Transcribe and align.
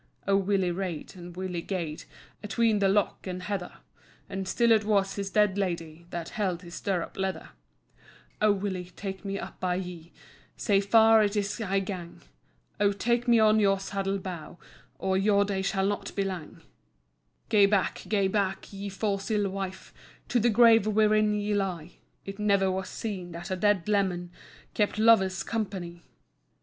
O 0.27 0.35
Willie 0.35 0.71
rade, 0.71 1.15
and 1.15 1.37
Willie 1.37 1.61
gaed 1.61 2.05
Atween 2.43 2.79
the 2.79 2.87
[loch 2.87 3.19
and 3.27 3.43
heather], 3.43 3.73
And 4.27 4.47
still 4.47 4.71
it 4.71 4.83
was 4.83 5.13
his 5.13 5.29
dead 5.29 5.59
Lady 5.59 6.07
That 6.09 6.29
[held 6.29 6.63
his 6.63 6.73
stirrup 6.73 7.17
leather]. 7.17 7.49
"O 8.41 8.51
Willie, 8.51 8.89
tak' 8.95 9.23
me 9.23 9.37
up 9.37 9.59
by 9.59 9.75
ye, 9.75 10.11
Sae 10.57 10.79
far 10.81 11.21
it 11.21 11.35
is 11.35 11.61
I 11.61 11.81
gang; 11.81 12.23
O 12.79 12.91
tak' 12.91 13.27
me 13.27 13.37
on 13.39 13.59
your 13.59 13.79
saddle 13.79 14.17
bow, 14.17 14.57
Or 14.97 15.19
[your 15.19 15.45
day 15.45 15.61
shall 15.61 15.85
not 15.85 16.15
be 16.15 16.23
lang]." 16.23 16.63
"Gae 17.49 17.67
back, 17.67 18.01
gae 18.07 18.27
back, 18.27 18.73
ye 18.73 18.89
fause 18.89 19.29
ill 19.29 19.51
wife, 19.51 19.93
To 20.29 20.39
the 20.39 20.49
grave 20.49 20.87
wherein 20.87 21.35
ye 21.35 21.53
lie, 21.53 21.91
It 22.25 22.39
never 22.39 22.71
was 22.71 22.89
seen 22.89 23.33
that 23.33 23.51
a 23.51 23.55
dead 23.55 23.87
leman 23.87 24.31
Kept 24.73 24.97
lover's 24.97 25.43
company! 25.43 26.01